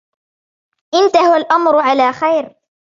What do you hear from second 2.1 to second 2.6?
خير.